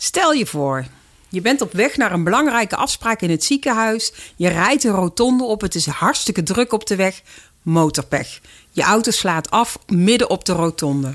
Stel 0.00 0.32
je 0.32 0.46
voor, 0.46 0.86
je 1.28 1.40
bent 1.40 1.60
op 1.60 1.72
weg 1.72 1.96
naar 1.96 2.12
een 2.12 2.24
belangrijke 2.24 2.76
afspraak 2.76 3.20
in 3.20 3.30
het 3.30 3.44
ziekenhuis. 3.44 4.12
Je 4.36 4.48
rijdt 4.48 4.84
een 4.84 4.90
rotonde 4.90 5.44
op, 5.44 5.60
het 5.60 5.74
is 5.74 5.86
hartstikke 5.86 6.42
druk 6.42 6.72
op 6.72 6.86
de 6.86 6.96
weg. 6.96 7.22
Motorpech. 7.62 8.40
Je 8.70 8.82
auto 8.82 9.10
slaat 9.10 9.50
af 9.50 9.78
midden 9.86 10.30
op 10.30 10.44
de 10.44 10.52
rotonde. 10.52 11.14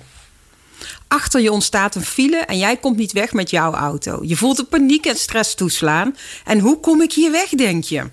Achter 1.07 1.41
je 1.41 1.51
ontstaat 1.51 1.95
een 1.95 2.05
file 2.05 2.37
en 2.37 2.57
jij 2.57 2.77
komt 2.77 2.97
niet 2.97 3.11
weg 3.11 3.33
met 3.33 3.49
jouw 3.49 3.73
auto. 3.73 4.19
Je 4.21 4.35
voelt 4.35 4.57
de 4.57 4.63
paniek 4.63 5.05
en 5.05 5.15
stress 5.15 5.55
toeslaan. 5.55 6.15
En 6.45 6.59
hoe 6.59 6.79
kom 6.79 7.01
ik 7.01 7.13
hier 7.13 7.31
weg, 7.31 7.49
denk 7.49 7.83
je? 7.83 8.09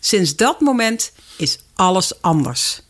Sinds 0.00 0.36
dat 0.36 0.60
moment 0.60 1.12
is 1.36 1.58
alles 1.74 2.22
anders. 2.22 2.82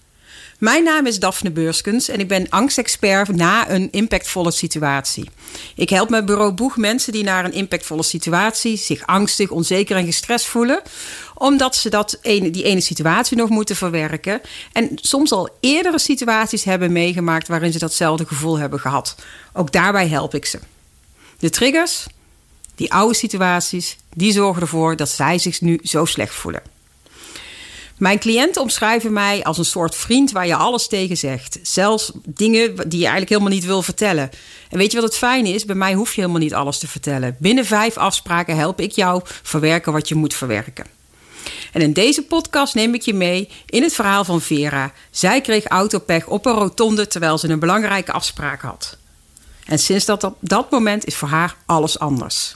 Mijn 0.65 0.85
naam 0.85 1.07
is 1.07 1.19
Daphne 1.19 1.51
Beurskens 1.51 2.09
en 2.09 2.21
ik 2.21 2.29
ben 2.29 2.49
angstexpert 2.49 3.37
na 3.37 3.71
een 3.71 3.89
impactvolle 3.91 4.51
situatie. 4.51 5.31
Ik 5.75 5.91
help 5.91 6.11
met 6.11 6.27
bureau 6.27 6.53
Boeg 6.53 6.77
mensen 6.77 7.13
die 7.13 7.25
naar 7.25 7.45
een 7.45 7.53
impactvolle 7.53 8.03
situatie 8.03 8.77
zich 8.77 9.07
angstig, 9.07 9.51
onzeker 9.51 9.97
en 9.97 10.05
gestrest 10.05 10.47
voelen, 10.47 10.83
omdat 11.35 11.77
ze 11.77 11.91
dat 11.91 12.19
ene, 12.23 12.51
die 12.51 12.63
ene 12.63 12.81
situatie 12.81 13.37
nog 13.37 13.49
moeten 13.49 13.77
verwerken 13.77 14.41
en 14.73 14.91
soms 14.95 15.33
al 15.33 15.49
eerdere 15.61 15.99
situaties 15.99 16.65
hebben 16.65 16.93
meegemaakt 16.93 17.49
waarin 17.49 17.73
ze 17.73 17.79
datzelfde 17.79 18.27
gevoel 18.27 18.59
hebben 18.59 18.81
gehad. 18.81 19.15
Ook 19.53 19.73
daarbij 19.73 20.09
help 20.09 20.35
ik 20.35 20.47
ze. 20.47 20.59
De 21.39 21.51
triggers, 21.51 22.07
die 22.75 22.93
oude 22.93 23.15
situaties, 23.15 23.97
die 24.15 24.33
zorgen 24.33 24.63
ervoor 24.63 24.97
dat 24.97 25.09
zij 25.09 25.39
zich 25.39 25.61
nu 25.61 25.81
zo 25.83 26.05
slecht 26.05 26.35
voelen. 26.35 26.74
Mijn 28.05 28.19
cliënten 28.19 28.63
omschrijven 28.63 29.13
mij 29.13 29.45
als 29.45 29.59
een 29.59 29.65
soort 29.65 29.95
vriend 29.95 30.33
waar 30.33 30.47
je 30.47 30.57
alles 30.57 30.87
tegen 30.87 31.17
zegt. 31.17 31.59
Zelfs 31.63 32.13
dingen 32.25 32.75
die 32.77 32.99
je 32.99 33.05
eigenlijk 33.05 33.29
helemaal 33.29 33.53
niet 33.53 33.65
wil 33.65 33.83
vertellen. 33.83 34.31
En 34.71 34.79
weet 34.79 34.93
je 34.93 35.01
wat 35.01 35.09
het 35.09 35.19
fijne 35.19 35.49
is? 35.49 35.65
Bij 35.65 35.75
mij 35.75 35.95
hoef 35.95 36.15
je 36.15 36.21
helemaal 36.21 36.41
niet 36.41 36.55
alles 36.55 36.79
te 36.79 36.89
vertellen. 36.89 37.37
Binnen 37.39 37.65
vijf 37.67 37.97
afspraken 37.97 38.57
help 38.57 38.81
ik 38.81 38.91
jou 38.91 39.23
verwerken 39.25 39.93
wat 39.93 40.09
je 40.09 40.15
moet 40.15 40.35
verwerken. 40.35 40.87
En 41.73 41.81
in 41.81 41.93
deze 41.93 42.23
podcast 42.23 42.75
neem 42.75 42.95
ik 42.95 43.03
je 43.03 43.15
mee 43.15 43.49
in 43.67 43.83
het 43.83 43.95
verhaal 43.95 44.25
van 44.25 44.41
Vera. 44.41 44.93
Zij 45.11 45.41
kreeg 45.41 45.65
autopech 45.65 46.27
op 46.27 46.47
een 46.47 46.55
rotonde 46.55 47.07
terwijl 47.07 47.39
ze 47.39 47.49
een 47.49 47.59
belangrijke 47.59 48.13
afspraak 48.13 48.61
had. 48.61 48.97
En 49.65 49.79
sinds 49.79 50.05
dat, 50.05 50.31
dat 50.41 50.71
moment 50.71 51.05
is 51.05 51.17
voor 51.17 51.29
haar 51.29 51.57
alles 51.67 51.99
anders. 51.99 52.55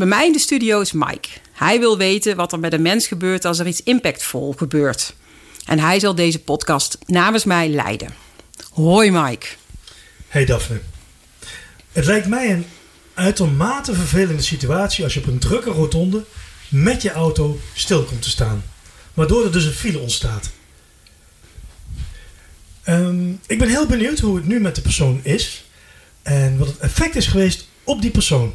Bij 0.00 0.08
mij 0.08 0.26
in 0.26 0.32
de 0.32 0.38
studio 0.38 0.80
is 0.80 0.92
Mike. 0.92 1.28
Hij 1.52 1.78
wil 1.78 1.98
weten 1.98 2.36
wat 2.36 2.52
er 2.52 2.58
met 2.58 2.72
een 2.72 2.82
mens 2.82 3.06
gebeurt 3.06 3.44
als 3.44 3.58
er 3.58 3.66
iets 3.66 3.82
impactvol 3.82 4.54
gebeurt. 4.56 5.14
En 5.64 5.78
hij 5.78 6.00
zal 6.00 6.14
deze 6.14 6.38
podcast 6.38 6.98
namens 7.06 7.44
mij 7.44 7.68
leiden. 7.68 8.14
Hoi 8.70 9.10
Mike. 9.10 9.46
Hey 10.28 10.44
Daphne. 10.44 10.80
Het 11.92 12.04
lijkt 12.04 12.28
mij 12.28 12.50
een 12.52 12.66
uitermate 13.14 13.94
vervelende 13.94 14.42
situatie 14.42 15.04
als 15.04 15.14
je 15.14 15.20
op 15.20 15.26
een 15.26 15.38
drukke 15.38 15.70
rotonde 15.70 16.24
met 16.68 17.02
je 17.02 17.12
auto 17.12 17.60
stil 17.74 18.04
komt 18.04 18.22
te 18.22 18.30
staan. 18.30 18.64
Waardoor 19.14 19.44
er 19.44 19.52
dus 19.52 19.64
een 19.64 19.72
file 19.72 19.98
ontstaat. 19.98 20.50
Um, 22.88 23.40
ik 23.46 23.58
ben 23.58 23.68
heel 23.68 23.86
benieuwd 23.86 24.18
hoe 24.18 24.36
het 24.36 24.46
nu 24.46 24.60
met 24.60 24.74
de 24.74 24.82
persoon 24.82 25.20
is. 25.22 25.64
En 26.22 26.58
wat 26.58 26.66
het 26.66 26.78
effect 26.78 27.16
is 27.16 27.26
geweest 27.26 27.66
op 27.84 28.02
die 28.02 28.10
persoon. 28.10 28.54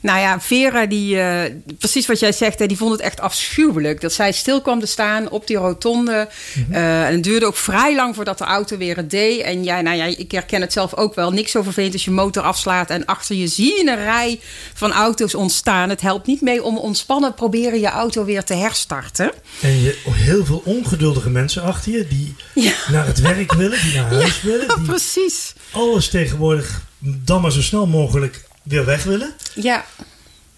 Nou 0.00 0.20
ja, 0.20 0.40
Vera, 0.40 0.86
die, 0.86 1.14
uh, 1.14 1.40
precies 1.78 2.06
wat 2.06 2.18
jij 2.18 2.32
zegt, 2.32 2.58
hè, 2.58 2.66
die 2.66 2.76
vond 2.76 2.92
het 2.92 3.00
echt 3.00 3.20
afschuwelijk. 3.20 4.00
Dat 4.00 4.12
zij 4.12 4.32
stil 4.32 4.60
kwam 4.60 4.80
te 4.80 4.86
staan 4.86 5.30
op 5.30 5.46
die 5.46 5.56
rotonde. 5.56 6.28
Mm 6.54 6.66
uh, 6.70 7.06
en 7.06 7.12
het 7.12 7.22
duurde 7.22 7.46
ook 7.46 7.56
vrij 7.56 7.94
lang 7.94 8.14
voordat 8.14 8.38
de 8.38 8.44
auto 8.44 8.76
weer 8.76 8.96
het 8.96 9.10
deed. 9.10 9.40
En 9.40 9.64
jij, 9.64 9.82
nou 9.82 9.96
ja, 9.96 10.04
ik 10.04 10.30
herken 10.30 10.60
het 10.60 10.72
zelf 10.72 10.94
ook 10.94 11.14
wel. 11.14 11.32
Niks 11.32 11.50
zo 11.50 11.62
vervelend 11.62 11.92
als 11.92 12.04
je 12.04 12.10
motor 12.10 12.42
afslaat 12.42 12.90
en 12.90 13.04
achter 13.04 13.36
je 13.36 13.46
zie 13.46 13.76
je 13.76 13.90
een 13.90 14.04
rij 14.04 14.40
van 14.74 14.92
auto's 14.92 15.34
ontstaan. 15.34 15.88
Het 15.88 16.00
helpt 16.00 16.26
niet 16.26 16.40
mee 16.40 16.62
om 16.62 16.78
ontspannen 16.78 17.34
proberen 17.34 17.80
je 17.80 17.88
auto 17.88 18.24
weer 18.24 18.44
te 18.44 18.54
herstarten. 18.54 19.32
En 19.60 19.80
je 19.82 19.98
heel 20.10 20.44
veel 20.44 20.62
ongeduldige 20.64 21.30
mensen 21.30 21.62
achter 21.62 21.92
je 21.92 22.06
die 22.08 22.34
ja. 22.64 22.72
naar 22.90 23.06
het 23.06 23.20
werk 23.20 23.52
willen, 23.52 23.82
die 23.82 23.94
naar 23.94 24.12
huis 24.14 24.40
ja, 24.40 24.48
willen. 24.48 24.68
Die 24.68 24.86
precies. 24.86 25.54
Alles 25.70 26.08
tegenwoordig 26.08 26.82
dan 26.98 27.40
maar 27.40 27.52
zo 27.52 27.62
snel 27.62 27.86
mogelijk 27.86 28.47
weer 28.68 28.84
weg 28.84 29.04
willen. 29.04 29.32
Ja. 29.54 29.84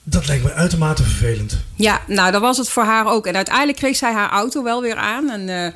Dat 0.03 0.27
lijkt 0.27 0.45
me 0.45 0.53
uitermate 0.53 1.03
vervelend. 1.03 1.59
Ja, 1.75 2.01
nou, 2.07 2.33
dat 2.33 2.41
was 2.41 2.59
het 2.59 2.69
voor 2.69 2.85
haar 2.85 3.07
ook. 3.07 3.27
En 3.27 3.37
uiteindelijk 3.37 3.79
kreeg 3.79 3.97
zij 3.97 4.13
haar 4.13 4.31
auto 4.31 4.63
wel 4.63 4.83
weer 4.83 4.97
aan. 4.97 5.31
En 5.31 5.49
uh, 5.49 5.67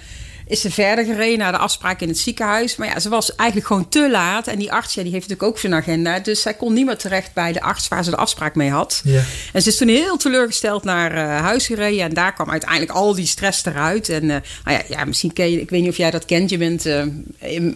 is 0.47 0.61
ze 0.61 0.71
verder 0.71 1.05
gereden 1.05 1.39
naar 1.39 1.53
de 1.53 1.59
afspraak 1.59 2.01
in 2.01 2.09
het 2.09 2.19
ziekenhuis. 2.19 2.77
Maar 2.77 2.89
ja, 2.89 3.01
ze 3.01 3.09
was 3.09 3.35
eigenlijk 3.35 3.69
gewoon 3.69 3.89
te 3.89 4.11
laat. 4.11 4.47
En 4.47 4.59
die 4.59 4.73
arts, 4.73 4.95
ja, 4.95 5.03
die 5.03 5.13
heeft 5.13 5.29
natuurlijk 5.29 5.55
ook 5.55 5.59
zijn 5.59 5.75
agenda. 5.75 6.19
Dus 6.19 6.43
zij 6.43 6.55
kon 6.55 6.73
niet 6.73 6.87
meer 6.87 6.97
terecht 6.97 7.33
bij 7.33 7.53
de 7.53 7.61
arts 7.61 7.89
waar 7.89 8.05
ze 8.05 8.11
de 8.11 8.17
afspraak 8.17 8.55
mee 8.55 8.71
had. 8.71 9.01
Ja. 9.05 9.23
En 9.53 9.63
ze 9.63 9.69
is 9.69 9.77
toen 9.77 9.89
heel 9.89 10.17
teleurgesteld 10.17 10.85
naar 10.85 11.15
uh, 11.15 11.41
huis 11.41 11.67
gereden. 11.67 12.05
En 12.05 12.15
daar 12.15 12.33
kwam 12.33 12.51
uiteindelijk 12.51 12.91
al 12.91 13.15
die 13.15 13.27
stress 13.27 13.65
eruit. 13.65 14.09
En 14.09 14.23
uh, 14.23 14.29
nou 14.65 14.79
ja, 14.79 14.83
ja, 14.89 15.05
misschien 15.05 15.33
ken 15.33 15.51
je, 15.51 15.61
ik 15.61 15.71
weet 15.71 15.81
niet 15.81 15.91
of 15.91 15.97
jij 15.97 16.11
dat 16.11 16.25
kent. 16.25 16.51
Je 16.51 16.59
bent 16.59 16.87
uh, 16.87 17.03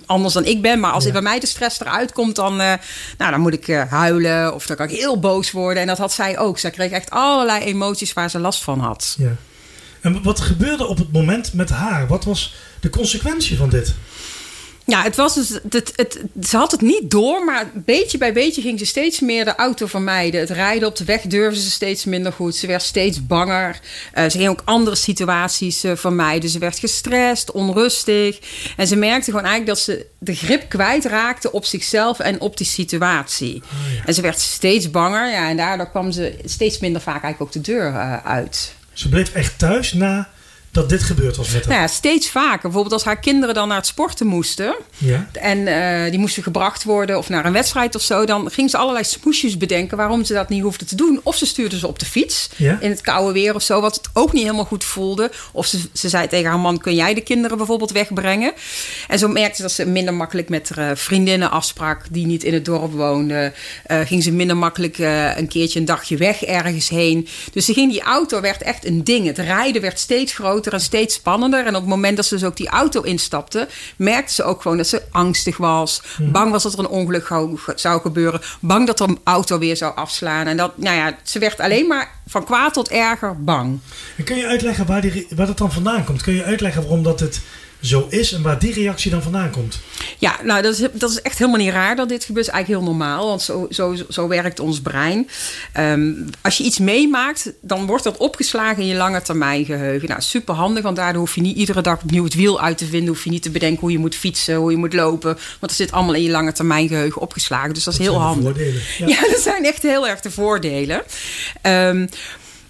anders 0.07 0.35
dan 0.35 0.45
ik 0.45 0.63
ben. 0.63 0.81
Maar 0.81 0.93
als 0.93 1.05
ja. 1.05 1.13
bij 1.13 1.23
mij 1.23 1.41
de 1.41 1.47
stress 1.47 1.81
eruit 1.81 2.13
komt, 2.13 2.37
dan, 2.37 2.57
nou, 2.57 2.79
dan 3.17 3.41
moet 3.41 3.53
ik 3.53 3.67
huilen. 3.89 4.55
Of 4.55 4.67
dan 4.67 4.77
kan 4.77 4.89
ik 4.89 4.97
heel 4.97 5.21
boos 5.21 5.51
worden. 5.51 5.83
En 5.83 5.89
dat 5.89 5.99
had 5.99 6.13
zij 6.13 6.39
ook. 6.39 6.59
Zij 6.59 6.71
kreeg 6.71 6.91
echt 6.91 7.11
allerlei 7.11 7.65
emoties 7.65 8.13
waar 8.13 8.31
ze 8.31 8.39
last 8.39 8.63
van 8.63 8.81
had. 8.81 9.15
Ja. 9.19 9.37
En 10.01 10.23
wat 10.23 10.41
gebeurde 10.41 10.87
op 10.87 10.99
het 10.99 11.13
moment 11.13 11.53
met 11.53 11.71
haar? 11.71 12.07
Wat 12.07 12.25
was 12.25 12.55
de 12.81 12.91
consequentie 12.91 13.57
van 13.57 13.69
dit? 13.69 13.95
Ja, 14.89 15.03
het 15.03 15.17
was 15.17 15.35
dus, 15.35 15.49
het, 15.49 15.93
het, 15.97 16.21
ze 16.43 16.57
had 16.57 16.71
het 16.71 16.81
niet 16.81 17.11
door, 17.11 17.45
maar 17.45 17.71
beetje 17.75 18.19
bij 18.19 18.33
beetje 18.33 18.63
ging 18.63 18.79
ze 18.79 18.87
steeds 18.87 19.21
meer 19.21 19.45
de 19.45 19.55
auto 19.55 19.87
vermijden. 19.87 20.41
Het 20.41 20.51
rijden 20.51 20.89
op 20.89 20.97
de 20.97 21.05
weg 21.05 21.21
durfde 21.21 21.61
ze 21.61 21.71
steeds 21.71 22.05
minder 22.05 22.33
goed. 22.33 22.57
Ze 22.57 22.67
werd 22.67 22.83
steeds 22.83 23.27
banger. 23.27 23.81
Uh, 24.15 24.25
ze 24.25 24.39
ging 24.39 24.49
ook 24.49 24.63
andere 24.65 24.97
situaties 24.97 25.85
uh, 25.85 25.97
vermijden. 25.97 26.51
Ze 26.51 26.59
werd 26.59 26.79
gestrest, 26.79 27.51
onrustig. 27.51 28.39
En 28.77 28.87
ze 28.87 28.97
merkte 28.97 29.31
gewoon 29.31 29.47
eigenlijk 29.47 29.77
dat 29.77 29.79
ze 29.79 30.07
de 30.19 30.35
grip 30.35 30.69
kwijtraakte 30.69 31.53
op 31.53 31.65
zichzelf 31.65 32.19
en 32.19 32.41
op 32.41 32.57
die 32.57 32.67
situatie. 32.67 33.55
Oh, 33.55 33.95
ja. 33.95 34.05
En 34.05 34.15
ze 34.15 34.21
werd 34.21 34.41
steeds 34.41 34.91
banger. 34.91 35.31
Ja, 35.31 35.49
en 35.49 35.57
daardoor 35.57 35.91
kwam 35.91 36.13
ze 36.13 36.35
steeds 36.45 36.79
minder 36.79 37.01
vaak 37.01 37.23
eigenlijk 37.23 37.43
ook 37.43 37.65
de 37.65 37.73
deur 37.73 37.91
uh, 37.91 38.27
uit. 38.27 38.77
Ze 38.99 39.09
bleef 39.09 39.35
echt 39.35 39.59
thuis 39.59 39.93
na 39.93 40.29
dat 40.71 40.89
dit 40.89 41.03
gebeurd 41.03 41.37
was 41.37 41.47
met 41.53 41.65
haar? 41.65 41.69
Nou 41.69 41.81
ja, 41.81 41.89
steeds 41.89 42.31
vaker. 42.31 42.63
Bijvoorbeeld 42.63 42.93
als 42.93 43.05
haar 43.05 43.19
kinderen 43.19 43.55
dan 43.55 43.69
naar 43.69 43.77
het 43.77 43.87
sporten 43.87 44.27
moesten. 44.27 44.75
Ja. 44.97 45.29
En 45.33 45.59
uh, 45.59 46.11
die 46.11 46.19
moesten 46.19 46.43
gebracht 46.43 46.85
worden 46.85 47.19
of 47.19 47.29
naar 47.29 47.45
een 47.45 47.53
wedstrijd 47.53 47.95
of 47.95 48.03
zo. 48.03 48.27
Dan 48.27 48.51
ging 48.51 48.71
ze 48.71 48.77
allerlei 48.77 49.05
smoesjes 49.05 49.57
bedenken 49.57 49.97
waarom 49.97 50.25
ze 50.25 50.33
dat 50.33 50.49
niet 50.49 50.63
hoefde 50.63 50.85
te 50.85 50.97
doen. 50.97 51.21
Of 51.23 51.37
ze 51.37 51.47
stuurde 51.47 51.79
ze 51.79 51.87
op 51.87 51.99
de 51.99 52.07
fiets 52.07 52.49
ja. 52.57 52.79
in 52.81 52.91
het 52.91 53.01
koude 53.01 53.33
weer 53.33 53.55
of 53.55 53.63
zo. 53.63 53.81
Wat 53.81 53.95
het 53.95 54.09
ook 54.13 54.33
niet 54.33 54.43
helemaal 54.43 54.65
goed 54.65 54.85
voelde. 54.85 55.31
Of 55.53 55.67
ze, 55.67 55.81
ze 55.93 56.09
zei 56.09 56.29
tegen 56.29 56.51
haar 56.51 56.59
man, 56.59 56.79
kun 56.79 56.95
jij 56.95 57.15
de 57.15 57.21
kinderen 57.21 57.57
bijvoorbeeld 57.57 57.93
wegbrengen? 57.93 58.53
En 59.09 59.19
zo 59.19 59.29
merkte 59.29 59.57
ze 59.57 59.63
dat 59.63 59.73
ze 59.73 59.87
minder 59.87 60.15
makkelijk 60.15 60.49
met 60.49 60.71
haar 60.75 60.97
vriendinnen 60.97 61.51
afsprak 61.51 62.05
die 62.11 62.27
niet 62.27 62.45
in 62.45 62.55
het 62.55 62.65
dorp 62.65 62.93
woonden. 62.93 63.55
Uh, 63.87 64.01
ging 64.01 64.23
ze 64.23 64.33
minder 64.33 64.57
makkelijk 64.57 64.99
uh, 64.99 65.37
een 65.37 65.49
keertje 65.49 65.79
een 65.79 65.85
dagje 65.85 66.17
weg 66.17 66.45
ergens 66.45 66.89
heen. 66.89 67.29
Dus 67.53 67.65
ze 67.65 67.73
ging, 67.73 67.93
die 67.93 68.03
auto 68.03 68.41
werd 68.41 68.63
echt 68.63 68.87
een 68.87 69.05
ding. 69.05 69.27
Het 69.27 69.39
rijden 69.39 69.83
werd 69.83 69.99
steeds 69.99 70.33
groter 70.33 70.58
en 70.67 70.81
steeds 70.81 71.15
spannender. 71.15 71.67
En 71.67 71.75
op 71.75 71.81
het 71.81 71.91
moment 71.91 72.17
dat 72.17 72.27
ze 72.27 72.35
dus 72.35 72.45
ook 72.45 72.57
die 72.57 72.69
auto 72.69 73.03
instapte, 73.03 73.69
merkte 73.97 74.35
ze 74.35 74.43
ook 74.43 74.63
gewoon 74.63 74.77
dat 74.77 74.87
ze 74.87 75.03
angstig 75.11 75.57
was. 75.57 76.03
Mhm. 76.19 76.31
Bang 76.31 76.51
was 76.51 76.63
dat 76.63 76.73
er 76.73 76.79
een 76.79 76.89
ongeluk 76.89 77.27
zou 77.75 78.01
gebeuren. 78.01 78.41
Bang 78.61 78.87
dat 78.87 79.01
er 79.01 79.09
een 79.09 79.21
auto 79.25 79.59
weer 79.59 79.77
zou 79.77 79.97
afslaan. 79.97 80.47
En 80.47 80.57
dat, 80.57 80.79
nou 80.79 80.97
ja, 80.97 81.17
ze 81.23 81.39
werd 81.39 81.61
alleen 81.61 81.87
maar 81.87 82.11
van 82.27 82.45
kwaad 82.45 82.73
tot 82.73 82.89
erger 82.89 83.45
bang. 83.45 83.79
En 84.17 84.25
kun 84.25 84.37
je 84.37 84.47
uitleggen 84.47 84.87
waar, 84.87 85.01
die, 85.01 85.27
waar 85.35 85.47
dat 85.47 85.59
dan 85.59 85.73
vandaan 85.73 86.05
komt? 86.05 86.23
Kun 86.23 86.35
je 86.35 86.45
uitleggen 86.45 86.83
waarom 86.83 87.03
dat 87.03 87.21
het 87.21 87.41
zo 87.81 88.07
is 88.11 88.33
en 88.33 88.43
waar 88.43 88.59
die 88.59 88.73
reactie 88.73 89.11
dan 89.11 89.23
vandaan 89.23 89.51
komt? 89.51 89.79
Ja, 90.19 90.37
nou, 90.43 90.63
dat 90.63 90.79
is, 90.79 90.89
dat 90.93 91.11
is 91.11 91.23
echt 91.23 91.39
helemaal 91.39 91.61
niet 91.61 91.73
raar 91.73 91.97
dat 91.97 92.09
dit 92.09 92.25
gebeurt. 92.25 92.47
Is 92.47 92.53
eigenlijk 92.53 92.83
heel 92.83 92.91
normaal, 92.91 93.27
want 93.27 93.43
zo, 93.43 93.67
zo, 93.71 93.97
zo 94.09 94.29
werkt 94.29 94.61
ons 94.61 94.81
brein. 94.81 95.29
Um, 95.79 96.31
als 96.41 96.57
je 96.57 96.65
iets 96.65 96.79
meemaakt, 96.79 97.53
dan 97.61 97.87
wordt 97.87 98.05
dat 98.05 98.17
opgeslagen 98.17 98.83
in 98.83 98.89
je 98.89 98.95
lange 98.95 99.23
termijn 99.23 99.65
geheugen. 99.65 100.09
Nou, 100.09 100.21
super 100.21 100.55
handig, 100.55 100.83
want 100.83 100.97
daardoor 100.97 101.21
hoef 101.21 101.35
je 101.35 101.41
niet 101.41 101.57
iedere 101.57 101.83
dag 101.83 102.03
opnieuw 102.03 102.25
het 102.25 102.35
wiel 102.35 102.61
uit 102.61 102.79
te 102.79 102.87
vinden. 102.87 103.09
Hoef 103.09 103.25
je 103.25 103.31
niet 103.31 103.43
te 103.43 103.51
bedenken 103.51 103.81
hoe 103.81 103.93
je 103.93 103.99
moet 103.99 104.15
fietsen, 104.15 104.55
hoe 104.55 104.71
je 104.71 104.77
moet 104.77 104.95
lopen. 104.95 105.33
Want 105.35 105.61
dat 105.61 105.73
zit 105.73 105.93
allemaal 105.93 106.15
in 106.15 106.23
je 106.23 106.31
lange 106.31 106.53
termijn 106.53 106.89
geheugen 106.89 107.21
opgeslagen. 107.21 107.75
Dus 107.75 107.85
dat, 107.85 107.95
dat 107.95 108.03
is 108.03 108.09
heel 108.09 108.21
handig. 108.21 108.59
Ja. 108.99 109.07
ja, 109.15 109.21
dat 109.21 109.41
zijn 109.41 109.65
echt 109.65 109.83
heel 109.83 110.09
erg 110.09 110.21
de 110.21 110.31
voordelen. 110.31 111.03
Um, 111.63 112.09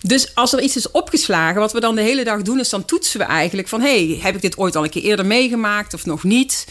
Dus 0.03 0.35
als 0.35 0.53
er 0.53 0.61
iets 0.61 0.77
is 0.77 0.91
opgeslagen, 0.91 1.61
wat 1.61 1.73
we 1.73 1.81
dan 1.81 1.95
de 1.95 2.03
hele 2.03 2.25
dag 2.25 2.43
doen, 2.43 2.61
is 2.61 2.69
dan 2.69 2.85
toetsen 2.85 3.21
we 3.21 3.27
eigenlijk 3.27 3.69
van: 3.69 3.81
hey, 3.81 4.19
heb 4.23 4.35
ik 4.35 4.41
dit 4.41 4.59
ooit 4.59 4.77
al 4.77 4.85
een 4.85 4.91
keer 4.91 5.03
eerder 5.03 5.27
meegemaakt 5.27 5.95
of 5.95 6.07
nog 6.07 6.25
niet? 6.25 6.67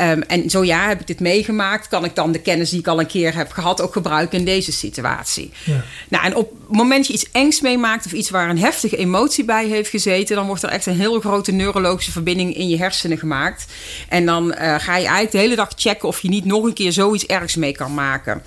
Um, 0.00 0.22
en 0.22 0.50
zo 0.50 0.64
ja, 0.64 0.88
heb 0.88 1.00
ik 1.00 1.06
dit 1.06 1.20
meegemaakt? 1.20 1.88
Kan 1.88 2.04
ik 2.04 2.14
dan 2.14 2.32
de 2.32 2.40
kennis 2.40 2.70
die 2.70 2.78
ik 2.78 2.86
al 2.86 3.00
een 3.00 3.06
keer 3.06 3.34
heb 3.34 3.52
gehad 3.52 3.80
ook 3.80 3.92
gebruiken 3.92 4.38
in 4.38 4.44
deze 4.44 4.72
situatie? 4.72 5.50
Ja. 5.64 5.84
Nou, 6.08 6.24
en 6.24 6.34
op 6.34 6.50
het 6.50 6.76
moment 6.76 7.06
je 7.06 7.12
iets 7.12 7.30
engs 7.32 7.60
meemaakt 7.60 8.06
of 8.06 8.12
iets 8.12 8.30
waar 8.30 8.50
een 8.50 8.58
heftige 8.58 8.96
emotie 8.96 9.44
bij 9.44 9.66
heeft 9.66 9.90
gezeten, 9.90 10.36
dan 10.36 10.46
wordt 10.46 10.62
er 10.62 10.68
echt 10.68 10.86
een 10.86 11.00
heel 11.00 11.20
grote 11.20 11.52
neurologische 11.52 12.12
verbinding 12.12 12.56
in 12.56 12.68
je 12.68 12.76
hersenen 12.76 13.18
gemaakt. 13.18 13.64
En 14.08 14.26
dan 14.26 14.46
uh, 14.46 14.54
ga 14.58 14.96
je 14.96 15.06
eigenlijk 15.06 15.30
de 15.30 15.38
hele 15.38 15.56
dag 15.56 15.68
checken 15.76 16.08
of 16.08 16.20
je 16.20 16.28
niet 16.28 16.44
nog 16.44 16.64
een 16.64 16.74
keer 16.74 16.92
zoiets 16.92 17.26
ergs 17.26 17.54
mee 17.54 17.72
kan 17.72 17.94
maken. 17.94 18.42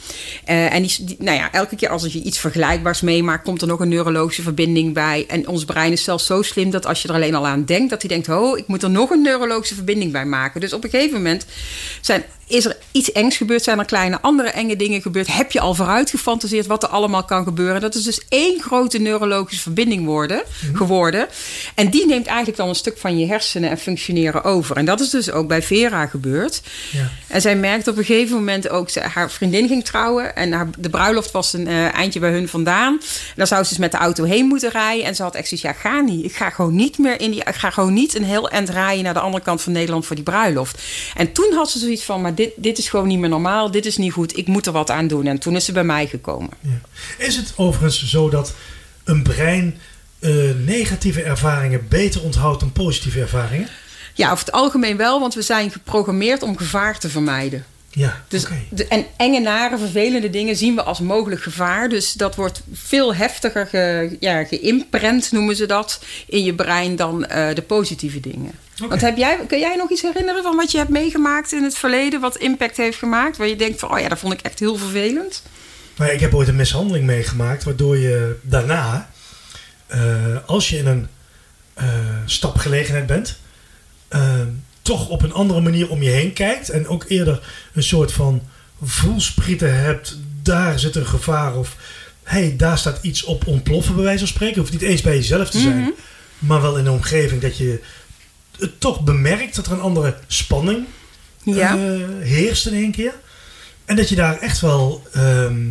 Uh, 0.50 0.74
en 0.74 0.82
die, 0.82 1.16
nou 1.20 1.38
ja, 1.38 1.52
elke 1.52 1.76
keer 1.76 1.90
als 1.90 2.14
je 2.14 2.22
iets 2.22 2.40
vergelijkbaars 2.40 3.02
meemaakt, 3.02 3.44
komt 3.44 3.62
er 3.62 3.68
nog 3.68 3.80
een 3.80 3.90
neurologische 3.90 4.19
verbinding 4.28 4.94
bij. 4.94 5.26
En 5.28 5.48
ons 5.48 5.66
brein 5.66 5.92
is 5.92 6.04
zelfs 6.04 6.26
zo 6.26 6.42
slim 6.42 6.70
dat 6.70 6.86
als 6.86 7.02
je 7.02 7.08
er 7.08 7.14
alleen 7.14 7.36
al 7.36 7.48
aan 7.48 7.66
denkt, 7.66 7.90
dat 7.90 8.02
hij 8.02 8.10
denkt: 8.10 8.30
oh, 8.30 8.58
ik 8.58 8.68
moet 8.68 8.84
er 8.84 8.90
nog 8.90 9.10
een 9.10 9.22
neurologische 9.22 9.76
verbinding 9.76 10.12
bij 10.12 10.26
maken. 10.26 10.62
Dus 10.62 10.74
op 10.74 10.84
een 10.84 10.90
gegeven 10.90 11.18
moment 11.18 11.46
zijn 12.02 12.24
is 12.50 12.66
er 12.66 12.78
iets 12.92 13.12
engs 13.12 13.38
gebeurd? 13.38 13.64
Zijn 13.64 13.80
er 13.80 13.86
kleine 13.86 14.22
andere 14.22 14.50
enge 14.50 14.76
dingen 14.76 15.02
gebeurd? 15.02 15.28
Heb 15.28 15.52
je 15.52 15.60
al 15.60 15.74
vooruit 15.74 16.10
gefantaseerd 16.10 16.66
wat 16.66 16.84
er 16.84 16.90
allemaal 16.90 17.24
kan 17.24 17.44
gebeuren? 17.44 17.82
Dat 17.82 17.96
is 17.96 18.04
dus 18.04 18.22
één 18.30 18.62
grote 18.62 18.98
neurologische 18.98 19.62
verbinding 19.62 20.06
worden, 20.06 20.42
mhm. 20.66 20.76
geworden. 20.76 21.28
En 21.76 21.90
die 21.90 22.06
neemt 22.06 22.26
eigenlijk 22.26 22.58
dan 22.58 22.70
een 22.70 22.76
stuk 22.76 22.98
van 22.98 23.20
je 23.20 23.28
hersenen 23.28 23.70
en 23.70 23.78
functioneren 23.78 24.44
over. 24.44 24.78
En 24.78 24.86
dat 24.86 25.00
is 25.00 25.10
dus 25.10 25.32
ook 25.32 25.48
bij 25.48 25.62
Vera 25.62 26.06
gebeurd. 26.06 26.62
Ja. 26.92 27.10
En 27.28 27.42
zij 27.42 27.56
merkte 27.56 27.90
op 27.90 27.98
een 27.98 28.04
gegeven 28.04 28.36
moment 28.36 28.70
ook... 28.70 28.96
haar 28.96 29.32
vriendin 29.32 29.68
ging 29.68 29.86
trouwen 29.86 30.36
en 30.36 30.52
haar, 30.52 30.68
de 30.78 30.90
bruiloft 30.90 31.32
was 31.32 31.54
een 31.54 31.68
uh, 31.68 31.94
eindje 31.94 32.20
bij 32.20 32.32
hun 32.32 32.48
vandaan. 32.48 32.94
En 32.94 33.34
dan 33.36 33.48
zou 33.48 33.64
ze 33.64 33.70
dus 33.70 33.78
met 33.78 33.92
de 33.92 33.98
auto 33.98 34.24
heen 34.24 34.46
moeten 34.46 34.70
rijden. 34.70 35.06
En 35.06 35.16
ze 35.16 35.24
had 35.24 35.36
echt 35.36 35.48
zoiets, 35.48 35.68
ja, 35.68 35.74
ga 35.74 36.00
niet. 36.00 36.26
Ik 36.26 36.36
ga 36.36 36.50
gewoon 36.50 36.76
niet 36.76 36.98
meer 36.98 37.22
in 37.22 37.32
die... 37.32 37.40
Ik 37.40 37.56
ga 37.56 37.70
gewoon 37.70 37.94
niet 37.94 38.16
een 38.16 38.24
heel 38.24 38.50
eind 38.50 38.70
rijden 38.70 39.04
naar 39.04 39.14
de 39.14 39.20
andere 39.20 39.44
kant 39.44 39.62
van 39.62 39.72
Nederland 39.74 40.06
voor 40.06 40.16
die 40.16 40.26
bruiloft. 40.26 40.82
En 41.16 41.32
toen 41.32 41.54
had 41.54 41.72
ze 41.72 41.80
zoiets 41.80 42.04
van, 42.04 42.22
maar 42.22 42.36
dit, 42.40 42.54
dit 42.56 42.78
is 42.78 42.90
gewoon 42.90 43.08
niet 43.08 43.20
meer 43.20 43.30
normaal, 43.30 43.72
dit 43.72 43.86
is 43.86 43.98
niet 43.98 44.12
goed, 44.12 44.38
ik 44.38 44.48
moet 44.48 44.66
er 44.66 44.72
wat 44.72 44.90
aan 44.90 45.08
doen. 45.08 45.26
En 45.26 45.40
toen 45.40 45.56
is 45.56 45.66
ze 45.66 45.72
bij 45.72 45.84
mij 45.84 46.08
gekomen. 46.08 46.50
Ja. 46.60 46.82
Is 47.18 47.36
het 47.36 47.54
overigens 47.56 48.10
zo 48.10 48.30
dat 48.30 48.54
een 49.04 49.24
brein 49.24 49.78
uh, 50.20 50.54
negatieve 50.66 51.22
ervaringen 51.22 51.88
beter 51.88 52.24
onthoudt 52.24 52.60
dan 52.60 52.72
positieve 52.72 53.20
ervaringen? 53.20 53.68
Ja, 54.14 54.32
over 54.32 54.46
het 54.46 54.54
algemeen 54.54 54.98
wel, 54.98 55.20
want 55.20 55.34
we 55.34 55.42
zijn 55.42 55.72
geprogrammeerd 55.72 56.44
om 56.44 56.58
gevaar 56.58 57.00
te 57.00 57.10
vermijden. 57.10 57.66
Ja, 57.92 58.24
dus 58.28 58.46
de, 58.70 58.88
en 58.88 59.06
enge, 59.18 59.40
nare, 59.40 59.78
vervelende 59.78 60.30
dingen 60.30 60.56
zien 60.56 60.76
we 60.76 60.84
als 60.84 61.00
mogelijk 61.00 61.42
gevaar. 61.42 61.90
Dus 61.90 62.14
dat 62.14 62.36
wordt 62.36 62.62
veel 62.74 63.16
heftiger 63.16 63.68
ge, 63.68 64.18
ja, 64.20 64.44
geïmprent, 64.44 65.32
noemen 65.32 65.56
ze 65.56 65.66
dat, 65.66 66.04
in 66.28 66.44
je 66.44 66.54
brein 66.54 66.96
dan 66.96 67.26
uh, 67.32 67.54
de 67.54 67.62
positieve 67.62 68.20
dingen. 68.20 68.52
Want 68.88 69.02
heb 69.02 69.18
jij, 69.18 69.40
kun 69.48 69.60
jij 69.60 69.76
nog 69.76 69.90
iets 69.90 70.02
herinneren 70.02 70.44
van 70.44 70.56
wat 70.56 70.72
je 70.72 70.78
hebt 70.78 70.90
meegemaakt 70.90 71.52
in 71.52 71.64
het 71.64 71.78
verleden, 71.78 72.20
wat 72.20 72.38
impact 72.38 72.78
heeft 72.78 72.98
gemaakt, 72.98 73.38
waar 73.38 73.48
je 73.48 73.56
denkt 73.56 73.80
van, 73.80 73.92
oh 73.92 74.00
ja, 74.00 74.08
dat 74.08 74.20
vond 74.20 74.34
ik 74.34 74.42
echt 74.42 74.60
heel 74.60 74.76
vervelend? 74.76 75.44
Nou 75.96 76.10
ja, 76.10 76.16
ik 76.16 76.22
heb 76.22 76.34
ooit 76.34 76.48
een 76.48 76.56
mishandeling 76.56 77.06
meegemaakt, 77.06 77.64
waardoor 77.64 77.98
je 77.98 78.36
daarna, 78.42 79.10
uh, 79.96 80.38
als 80.46 80.70
je 80.70 80.78
in 80.78 80.88
een 80.88 81.08
uh, 81.82 81.86
stapgelegenheid 82.26 83.06
bent, 83.06 83.40
toch 84.90 85.08
op 85.08 85.22
een 85.22 85.34
andere 85.34 85.62
manier 85.62 85.90
om 85.90 86.04
je 86.04 86.10
heen 86.10 86.34
kijkt. 86.34 86.70
En 86.70 86.88
ook 86.88 87.06
eerder 87.08 87.42
een 87.74 87.84
soort 87.84 88.12
van 88.12 88.42
voelsprieten 88.84 89.80
hebt. 89.80 90.18
Daar 90.42 90.80
zit 90.80 90.96
een 90.96 91.06
gevaar. 91.06 91.56
Of 91.56 91.76
hey, 92.24 92.56
daar 92.58 92.78
staat 92.78 93.00
iets 93.02 93.24
op 93.24 93.48
ontploffen, 93.48 93.96
bij 93.96 94.04
wijze 94.04 94.20
van 94.20 94.28
spreken. 94.28 94.60
Hoeft 94.60 94.72
niet 94.72 94.82
eens 94.82 95.02
bij 95.02 95.16
jezelf 95.16 95.50
te 95.50 95.60
zijn. 95.60 95.80
Mhm. 95.80 95.90
Maar 96.40 96.62
wel 96.62 96.78
in 96.78 96.84
de 96.84 96.92
omgeving 96.92 97.42
dat 97.42 97.58
je 97.58 97.82
het 98.58 98.80
toch 98.80 99.02
bemerkt 99.02 99.56
dat 99.56 99.66
er 99.66 99.72
een 99.72 99.80
andere 99.80 100.18
spanning 100.28 100.86
ja. 101.44 101.76
uh, 101.76 102.06
heerst 102.20 102.68
in 102.68 102.74
één 102.74 102.92
keer. 102.92 103.14
En 103.86 103.96
dat 103.96 104.10
je 104.10 104.16
daar 104.16 104.38
echt 104.38 104.60
wel 104.60 105.04
ehm, 105.14 105.68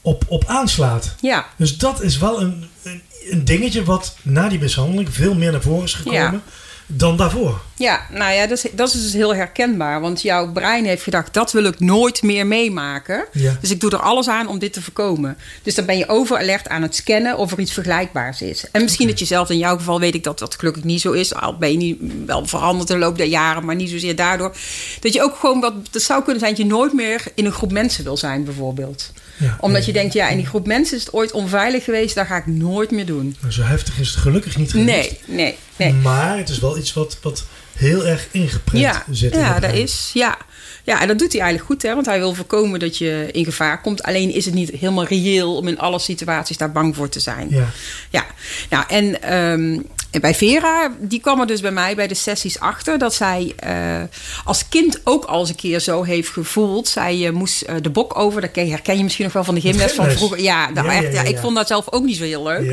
op, 0.00 0.24
op 0.28 0.44
aanslaat. 0.46 1.14
Ja. 1.20 1.46
Dus 1.56 1.78
dat 1.78 2.02
is 2.02 2.18
wel 2.18 2.40
een, 2.40 2.64
een, 2.82 3.02
een, 3.30 3.44
dingetje 3.44 3.84
wat 3.84 4.16
na 4.22 4.48
die 4.48 4.58
mishandeling 4.58 5.14
veel 5.14 5.34
meer 5.34 5.52
naar 5.52 5.62
voren 5.62 5.84
is 5.84 5.94
gekomen. 5.94 6.20
Ja 6.20 6.42
dan 6.86 7.16
daarvoor. 7.16 7.60
Ja, 7.76 8.06
nou 8.10 8.32
ja, 8.32 8.46
dat 8.46 8.64
is, 8.64 8.70
dat 8.72 8.94
is 8.94 9.02
dus 9.02 9.12
heel 9.12 9.34
herkenbaar. 9.34 10.00
Want 10.00 10.22
jouw 10.22 10.52
brein 10.52 10.84
heeft 10.84 11.02
gedacht, 11.02 11.34
dat 11.34 11.52
wil 11.52 11.64
ik 11.64 11.80
nooit 11.80 12.22
meer 12.22 12.46
meemaken. 12.46 13.24
Ja. 13.32 13.56
Dus 13.60 13.70
ik 13.70 13.80
doe 13.80 13.90
er 13.90 13.98
alles 13.98 14.28
aan 14.28 14.46
om 14.46 14.58
dit 14.58 14.72
te 14.72 14.82
voorkomen. 14.82 15.36
Dus 15.62 15.74
dan 15.74 15.84
ben 15.84 15.98
je 15.98 16.08
overalert 16.08 16.68
aan 16.68 16.82
het 16.82 16.94
scannen 16.94 17.38
of 17.38 17.52
er 17.52 17.60
iets 17.60 17.72
vergelijkbaars 17.72 18.42
is. 18.42 18.64
En 18.72 18.82
misschien 18.82 19.08
dat 19.08 19.18
je 19.18 19.24
zelf, 19.24 19.50
in 19.50 19.58
jouw 19.58 19.76
geval 19.76 20.00
weet 20.00 20.14
ik 20.14 20.24
dat 20.24 20.38
dat 20.38 20.54
gelukkig 20.58 20.84
niet 20.84 21.00
zo 21.00 21.12
is. 21.12 21.34
Al 21.34 21.56
ben 21.56 21.70
je 21.70 21.76
niet, 21.76 22.00
wel 22.26 22.46
veranderd 22.46 22.90
in 22.90 22.98
de 22.98 23.04
loop 23.04 23.18
der 23.18 23.26
jaren, 23.26 23.64
maar 23.64 23.74
niet 23.74 23.90
zozeer 23.90 24.16
daardoor. 24.16 24.56
Dat 25.00 25.12
je 25.12 25.22
ook 25.22 25.36
gewoon, 25.36 25.60
wat, 25.60 25.74
dat 25.90 26.02
zou 26.02 26.22
kunnen 26.22 26.40
zijn 26.40 26.54
dat 26.54 26.62
je 26.62 26.68
nooit 26.68 26.92
meer 26.92 27.22
in 27.34 27.44
een 27.44 27.52
groep 27.52 27.72
mensen 27.72 28.04
wil 28.04 28.16
zijn 28.16 28.44
bijvoorbeeld. 28.44 29.12
Ja, 29.36 29.56
Omdat 29.60 29.84
je 29.84 29.92
denkt, 29.92 30.14
ja, 30.14 30.28
in 30.28 30.36
die 30.36 30.46
groep 30.46 30.66
mensen 30.66 30.96
is 30.96 31.04
het 31.04 31.12
ooit 31.12 31.32
onveilig 31.32 31.84
geweest, 31.84 32.14
daar 32.14 32.26
ga 32.26 32.36
ik 32.36 32.46
nooit 32.46 32.90
meer 32.90 33.06
doen. 33.06 33.36
zo 33.48 33.62
heftig 33.62 33.98
is 33.98 34.08
het 34.08 34.18
gelukkig 34.18 34.56
niet 34.56 34.70
geweest. 34.70 34.86
Nee, 34.86 35.18
nee, 35.26 35.56
nee. 35.76 35.92
Maar 35.92 36.38
het 36.38 36.48
is 36.48 36.58
wel 36.58 36.78
iets 36.78 36.92
wat, 36.92 37.18
wat 37.22 37.44
heel 37.76 38.06
erg 38.06 38.28
ingeprent 38.30 38.82
ja, 38.82 39.04
zit. 39.10 39.34
Ja, 39.34 39.60
dat 39.60 39.72
is, 39.72 40.10
ja. 40.14 40.38
Ja, 40.84 41.00
en 41.00 41.08
dat 41.08 41.18
doet 41.18 41.32
hij 41.32 41.40
eigenlijk 41.40 41.70
goed, 41.70 41.82
hè? 41.82 41.94
want 41.94 42.06
hij 42.06 42.18
wil 42.18 42.34
voorkomen 42.34 42.80
dat 42.80 42.98
je 42.98 43.28
in 43.32 43.44
gevaar 43.44 43.80
komt. 43.80 44.02
Alleen 44.02 44.30
is 44.32 44.44
het 44.44 44.54
niet 44.54 44.70
helemaal 44.70 45.04
reëel 45.04 45.56
om 45.56 45.68
in 45.68 45.78
alle 45.78 45.98
situaties 45.98 46.56
daar 46.56 46.72
bang 46.72 46.94
voor 46.96 47.08
te 47.08 47.20
zijn. 47.20 47.48
Ja, 47.50 47.70
ja. 48.10 48.26
Nou, 48.70 48.84
en 48.88 49.34
um, 49.34 49.72
en 49.72 49.86
bij 50.20 50.34
Vera, 50.34 50.94
die 50.98 51.20
kwam 51.20 51.40
er 51.40 51.46
dus 51.46 51.60
bij 51.60 51.70
mij 51.70 51.94
bij 51.94 52.06
de 52.06 52.14
sessies 52.14 52.60
achter 52.60 52.98
dat 52.98 53.14
zij 53.14 53.54
uh, 53.66 54.02
als 54.44 54.68
kind 54.68 55.00
ook 55.04 55.24
al 55.24 55.40
eens 55.40 55.48
een 55.48 55.54
keer 55.54 55.80
zo 55.80 56.02
heeft 56.02 56.28
gevoeld. 56.28 56.88
Zij 56.88 57.18
uh, 57.18 57.30
moest 57.30 57.62
uh, 57.62 57.74
de 57.82 57.90
bok 57.90 58.18
over, 58.18 58.40
dat 58.40 58.54
herken 58.54 58.96
je 58.96 59.02
misschien 59.02 59.24
nog 59.24 59.32
wel 59.32 59.44
van 59.44 59.54
de 59.54 59.60
gymles 59.60 59.92
van 59.92 60.10
vroeger. 60.10 60.40
Ja, 60.40 60.70
nou 60.70 60.86
ja, 60.86 60.94
echt, 60.94 61.12
ja, 61.12 61.22
ja, 61.22 61.28
ik 61.28 61.38
vond 61.38 61.56
dat 61.56 61.66
zelf 61.66 61.92
ook 61.92 62.04
niet 62.04 62.16
zo 62.16 62.24
heel 62.24 62.42
leuk. 62.42 62.70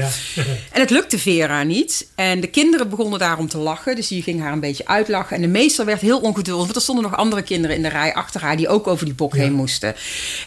en 0.72 0.82
het 0.82 0.90
lukte 0.90 1.20
Vera 1.20 1.64
niet. 1.64 2.08
En 2.16 2.40
de 2.40 2.48
kinderen 2.48 2.90
begonnen 2.90 3.20
daarom 3.20 3.48
te 3.48 3.58
lachen, 3.58 3.96
dus 3.96 4.08
die 4.08 4.24
ging 4.24 4.42
haar 4.42 4.54
een 4.54 4.60
beetje 4.60 4.88
uitlachen. 4.88 5.36
En 5.36 5.42
de 5.42 5.48
meester 5.48 5.86
werd 5.86 6.02
heel 6.02 6.20
ongeduldig, 6.20 6.64
want 6.64 6.76
er 6.76 6.82
stonden 6.82 7.04
nog 7.04 7.16
andere 7.16 7.42
kinderen 7.42 7.76
in 7.76 7.82
de 7.82 7.90
rij 7.90 8.14
achter 8.14 8.42
haar 8.42 8.58
die 8.58 8.70
ook 8.70 8.88
over 8.88 9.06
die 9.06 9.14
bok 9.14 9.36
heen 9.36 9.54
moesten. 9.54 9.96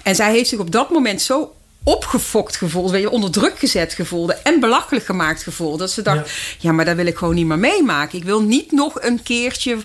En 0.02 0.14
zij 0.14 0.32
heeft 0.32 0.48
zich 0.48 0.58
op 0.58 0.70
dat 0.70 0.90
moment 0.90 1.22
zo 1.22 1.52
opgefokt 1.84 2.56
gevoeld, 2.56 2.90
weet 2.90 3.00
je, 3.00 3.10
onder 3.10 3.30
druk 3.30 3.58
gezet 3.58 3.92
gevoelde 3.92 4.34
en 4.34 4.60
belachelijk 4.60 5.04
gemaakt 5.04 5.42
gevoeld. 5.42 5.78
Dat 5.78 5.90
ze 5.90 6.02
dacht, 6.02 6.30
ja. 6.58 6.72
maar 6.72 6.84
daar 6.84 6.96
wil 6.96 7.06
ik 7.06 7.16
gewoon 7.16 7.34
niet 7.34 7.46
meer 7.46 7.58
meemaken. 7.58 8.18
Ik 8.18 8.24
wil 8.24 8.42
niet 8.42 8.72
nog 8.72 9.02
een 9.02 9.22
keertje 9.22 9.76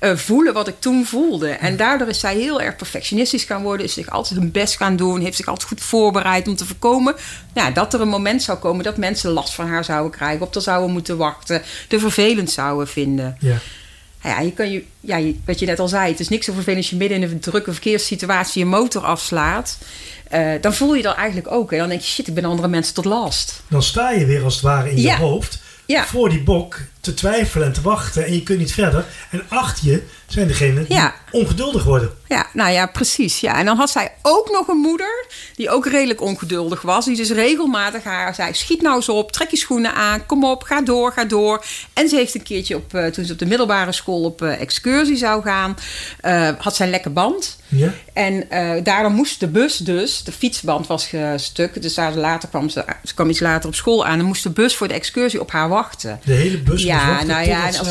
uh, 0.00 0.16
voelen 0.16 0.52
wat 0.52 0.68
ik 0.68 0.80
toen 0.80 1.06
voelde. 1.06 1.48
En 1.48 1.76
daardoor 1.76 2.08
is 2.08 2.20
zij 2.20 2.36
heel 2.36 2.60
erg 2.60 2.76
perfectionistisch 2.76 3.44
gaan 3.44 3.62
worden, 3.62 3.86
is 3.86 3.92
zich 3.92 4.10
altijd 4.10 4.40
hun 4.40 4.50
best 4.50 4.76
gaan 4.76 4.96
doen, 4.96 5.20
heeft 5.20 5.36
zich 5.36 5.46
altijd 5.46 5.68
goed 5.68 5.82
voorbereid 5.82 6.48
om 6.48 6.56
te 6.56 6.66
voorkomen 6.66 7.14
nou, 7.58 7.72
dat 7.72 7.94
er 7.94 8.00
een 8.00 8.08
moment 8.08 8.42
zou 8.42 8.58
komen 8.58 8.84
dat 8.84 8.96
mensen 8.96 9.30
last 9.30 9.54
van 9.54 9.68
haar 9.68 9.84
zouden 9.84 10.12
krijgen, 10.12 10.46
op 10.46 10.54
er 10.54 10.60
zouden 10.60 10.90
moeten 10.90 11.16
wachten, 11.16 11.62
de 11.88 11.98
vervelend 11.98 12.50
zouden 12.50 12.88
vinden. 12.88 13.36
Ja. 13.40 13.56
Ja, 14.22 14.40
je 14.40 14.52
kan 14.52 14.70
je, 14.70 14.84
ja, 15.00 15.20
wat 15.44 15.58
je 15.58 15.66
net 15.66 15.78
al 15.78 15.88
zei, 15.88 16.10
het 16.10 16.20
is 16.20 16.28
niks 16.28 16.46
zo 16.46 16.52
vervelend 16.52 16.80
als 16.80 16.90
je 16.90 16.96
midden 16.96 17.22
in 17.22 17.30
een 17.30 17.40
drukke 17.40 17.72
verkeerssituatie 17.72 18.62
je 18.62 18.68
motor 18.68 19.02
afslaat. 19.02 19.78
Uh, 20.34 20.52
dan 20.60 20.74
voel 20.74 20.94
je 20.94 21.02
dat 21.02 21.16
eigenlijk 21.16 21.50
ook. 21.50 21.72
En 21.72 21.78
dan 21.78 21.88
denk 21.88 22.00
je, 22.00 22.06
shit, 22.06 22.28
ik 22.28 22.34
ben 22.34 22.44
andere 22.44 22.68
mensen 22.68 22.94
tot 22.94 23.04
last. 23.04 23.62
Dan 23.68 23.82
sta 23.82 24.10
je 24.10 24.26
weer 24.26 24.44
als 24.44 24.54
het 24.54 24.62
ware 24.62 24.90
in 24.90 25.00
je 25.00 25.16
hoofd 25.16 25.60
ja. 25.86 26.06
voor 26.06 26.28
die 26.28 26.42
bok 26.42 26.78
te 27.00 27.14
twijfelen 27.14 27.66
en 27.66 27.72
te 27.72 27.80
wachten. 27.80 28.24
En 28.24 28.34
je 28.34 28.42
kunt 28.42 28.58
niet 28.58 28.72
verder. 28.72 29.04
En 29.30 29.42
achter 29.48 29.86
je 29.86 30.02
zijn 30.26 30.48
degenen 30.48 30.84
die 30.88 31.00
ongeduldig 31.30 31.84
worden. 31.84 32.10
Ja, 32.28 32.46
nou 32.52 32.70
ja, 32.70 32.86
precies. 32.86 33.40
Ja. 33.40 33.58
En 33.58 33.64
dan 33.64 33.76
had 33.76 33.90
zij 33.90 34.12
ook 34.22 34.50
nog 34.50 34.68
een 34.68 34.76
moeder 34.76 35.26
die 35.54 35.70
ook 35.70 35.86
redelijk 35.86 36.20
ongeduldig 36.20 36.82
was. 36.82 37.04
Die 37.04 37.16
dus 37.16 37.30
regelmatig 37.30 38.04
haar 38.04 38.34
zei, 38.34 38.54
schiet 38.54 38.82
nou 38.82 38.96
eens 38.96 39.08
op, 39.08 39.32
trek 39.32 39.50
je 39.50 39.56
schoenen 39.56 39.94
aan, 39.94 40.26
kom 40.26 40.44
op, 40.44 40.62
ga 40.62 40.80
door, 40.80 41.12
ga 41.12 41.24
door. 41.24 41.64
En 41.92 42.08
ze 42.08 42.16
heeft 42.16 42.34
een 42.34 42.42
keertje, 42.42 42.76
op, 42.76 42.94
uh, 42.94 43.06
toen 43.06 43.24
ze 43.24 43.32
op 43.32 43.38
de 43.38 43.46
middelbare 43.46 43.92
school 43.92 44.24
op 44.24 44.42
uh, 44.42 44.60
excursie 44.60 45.16
zou 45.16 45.42
gaan, 45.42 45.76
uh, 46.24 46.50
had 46.58 46.76
zij 46.76 46.86
een 46.86 46.92
lekker 46.92 47.12
band. 47.12 47.56
Ja. 47.68 47.92
En 48.12 48.46
daardoor 48.82 49.10
moest 49.10 49.40
de 49.40 49.48
bus 49.48 49.76
dus, 49.76 50.22
de 50.24 50.32
fietsband 50.32 50.86
was 50.86 51.10
stuk. 51.36 51.82
Dus 51.82 51.94
daar 51.94 52.14
later 52.14 52.48
kwam 52.48 52.68
ze, 52.68 52.84
ze 53.04 53.14
kwam 53.14 53.30
iets 53.30 53.40
later 53.40 53.68
op 53.68 53.74
school 53.74 54.06
aan. 54.06 54.18
En 54.18 54.24
moest 54.24 54.42
de 54.42 54.50
bus 54.50 54.76
voor 54.76 54.88
de 54.88 54.94
excursie 54.94 55.40
op 55.40 55.50
haar 55.50 55.68
wachten. 55.68 56.20
De 56.24 56.32
hele 56.32 56.58
bus 56.58 56.82
ja, 56.88 57.22
nou 57.22 57.46
ja, 57.46 57.66
en 57.66 57.78
als 57.78 57.88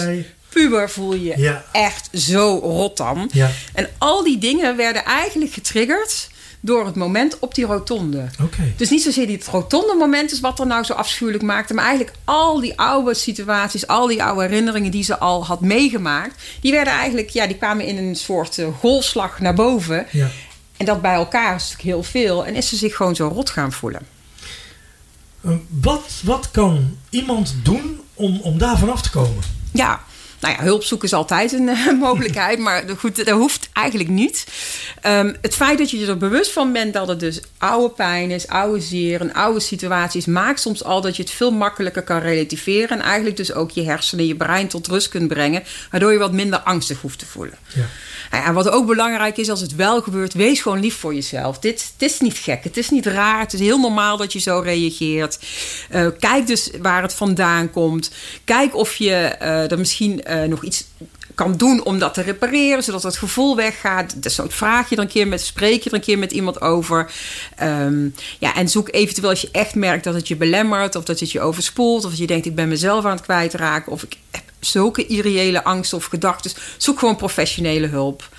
puber 0.49 0.89
voel 0.89 1.13
je 1.13 1.33
ja. 1.37 1.63
echt 1.71 2.09
zo 2.13 2.59
rot 2.61 2.97
dan. 2.97 3.29
Ja. 3.33 3.49
En 3.73 3.89
al 3.97 4.23
die 4.23 4.37
dingen 4.37 4.77
werden 4.77 5.05
eigenlijk 5.05 5.53
getriggerd 5.53 6.29
door 6.59 6.85
het 6.85 6.95
moment 6.95 7.39
op 7.39 7.55
die 7.55 7.65
rotonde. 7.65 8.29
Okay. 8.43 8.73
Dus 8.77 8.89
niet 8.89 9.01
zozeer 9.01 9.29
het 9.29 9.47
rotonde 9.47 9.95
moment 9.97 10.31
is 10.31 10.39
wat 10.39 10.59
er 10.59 10.67
nou 10.67 10.83
zo 10.83 10.93
afschuwelijk 10.93 11.43
maakte, 11.43 11.73
maar 11.73 11.85
eigenlijk 11.85 12.17
al 12.23 12.59
die 12.59 12.79
oude 12.79 13.13
situaties, 13.13 13.87
al 13.87 14.07
die 14.07 14.23
oude 14.23 14.41
herinneringen 14.41 14.91
die 14.91 15.03
ze 15.03 15.17
al 15.17 15.45
had 15.45 15.61
meegemaakt, 15.61 16.43
die 16.61 16.71
werden 16.71 16.93
eigenlijk, 16.93 17.29
ja, 17.29 17.47
die 17.47 17.57
kwamen 17.57 17.85
in 17.85 17.97
een 17.97 18.15
soort 18.15 18.57
uh, 18.57 18.67
golfslag 18.79 19.39
naar 19.39 19.53
boven. 19.53 20.05
Ja. 20.11 20.29
En 20.77 20.85
dat 20.85 21.01
bij 21.01 21.13
elkaar 21.13 21.55
is 21.55 21.61
natuurlijk 21.61 21.81
heel 21.81 22.03
veel. 22.03 22.45
En 22.45 22.55
is 22.55 22.69
ze 22.69 22.75
zich 22.75 22.95
gewoon 22.95 23.15
zo 23.15 23.27
rot 23.27 23.49
gaan 23.49 23.71
voelen. 23.71 24.01
Uh, 25.41 25.55
wat, 25.67 26.21
wat 26.23 26.51
kan 26.51 26.97
iemand 27.09 27.55
doen 27.63 27.99
om, 28.17 28.39
om 28.41 28.57
daar 28.57 28.77
vanaf 28.77 29.01
te 29.01 29.09
komen? 29.09 29.43
Ja, 29.73 30.01
nou 30.39 30.53
ja, 30.53 30.63
hulp 30.63 30.83
zoeken 30.83 31.07
is 31.07 31.13
altijd 31.13 31.51
een 31.51 31.67
uh, 31.67 31.99
mogelijkheid, 31.99 32.59
maar 32.59 32.83
goed, 32.97 33.15
dat 33.15 33.29
hoeft 33.29 33.69
eigenlijk 33.73 34.09
niet. 34.09 34.47
Um, 35.05 35.35
het 35.41 35.55
feit 35.55 35.77
dat 35.77 35.89
je 35.89 36.07
er 36.07 36.17
bewust 36.17 36.51
van 36.51 36.73
bent 36.73 36.93
dat 36.93 37.07
het 37.07 37.19
dus 37.19 37.41
oude 37.57 37.93
pijn 37.93 38.31
is, 38.31 38.47
oude 38.47 38.79
zeer, 38.81 39.21
een 39.21 39.33
oude 39.33 39.59
situatie 39.59 40.19
is, 40.19 40.25
maakt 40.25 40.59
soms 40.59 40.83
al 40.83 41.01
dat 41.01 41.15
je 41.15 41.23
het 41.23 41.31
veel 41.31 41.51
makkelijker 41.51 42.03
kan 42.03 42.19
relativeren 42.19 42.99
en 42.99 43.05
eigenlijk 43.05 43.37
dus 43.37 43.53
ook 43.53 43.71
je 43.71 43.83
hersenen, 43.83 44.27
je 44.27 44.35
brein 44.35 44.67
tot 44.67 44.87
rust 44.87 45.09
kunt 45.09 45.27
brengen, 45.27 45.63
waardoor 45.91 46.11
je 46.11 46.17
wat 46.17 46.31
minder 46.31 46.59
angstig 46.59 47.01
hoeft 47.01 47.19
te 47.19 47.25
voelen. 47.25 47.57
Ja. 47.73 47.85
Nou 48.31 48.43
ja, 48.43 48.53
wat 48.53 48.69
ook 48.69 48.85
belangrijk 48.85 49.37
is 49.37 49.49
als 49.49 49.61
het 49.61 49.75
wel 49.75 50.01
gebeurt, 50.01 50.33
wees 50.33 50.61
gewoon 50.61 50.79
lief 50.79 50.95
voor 50.95 51.13
jezelf. 51.13 51.59
Dit, 51.59 51.93
dit 51.97 52.11
is 52.11 52.19
niet 52.19 52.37
gek, 52.37 52.63
het 52.63 52.77
is 52.77 52.89
niet 52.89 53.05
raar, 53.05 53.39
het 53.39 53.53
is 53.53 53.59
heel 53.59 53.79
normaal 53.79 54.17
dat 54.17 54.33
je 54.33 54.39
zo 54.39 54.59
reageert. 54.59 55.39
Uh, 55.91 56.07
kijk 56.19 56.47
dus 56.47 56.71
waar 56.81 57.01
het 57.01 57.13
vandaan 57.13 57.71
komt. 57.71 58.11
Kijk 58.43 58.75
of 58.75 58.95
je 58.95 59.35
uh, 59.41 59.71
er 59.71 59.77
misschien 59.77 60.21
uh, 60.27 60.43
nog 60.43 60.63
iets 60.63 60.85
kan 61.37 61.57
doen 61.57 61.83
om 61.83 61.99
dat 61.99 62.13
te 62.13 62.21
repareren, 62.21 62.83
zodat 62.83 63.03
het 63.03 63.17
gevoel 63.17 63.55
weggaat. 63.55 64.23
Dus 64.23 64.39
vraag 64.47 64.89
je 64.89 64.95
er 64.95 65.01
een 65.01 65.07
keer 65.07 65.27
met, 65.27 65.41
spreek 65.41 65.83
je 65.83 65.89
er 65.89 65.95
een 65.95 66.01
keer 66.01 66.17
met 66.17 66.31
iemand 66.31 66.61
over. 66.61 67.11
Um, 67.63 68.15
ja, 68.39 68.55
en 68.55 68.69
zoek 68.69 68.89
eventueel 68.91 69.29
als 69.29 69.41
je 69.41 69.49
echt 69.51 69.75
merkt 69.75 70.03
dat 70.03 70.13
het 70.13 70.27
je 70.27 70.35
belemmert, 70.35 70.95
of 70.95 71.03
dat 71.03 71.19
het 71.19 71.31
je 71.31 71.41
overspoelt, 71.41 72.03
of 72.03 72.09
dat 72.09 72.19
je 72.19 72.27
denkt 72.27 72.45
ik 72.45 72.55
ben 72.55 72.67
mezelf 72.67 73.05
aan 73.05 73.11
het 73.11 73.21
kwijtraken, 73.21 73.91
of 73.91 74.03
ik 74.03 74.17
heb 74.31 74.43
zulke 74.59 75.05
irreële 75.05 75.63
angsten 75.63 75.97
of 75.97 76.05
gedachten. 76.05 76.51
Zoek 76.77 76.99
gewoon 76.99 77.15
professionele 77.15 77.87
hulp. 77.87 78.29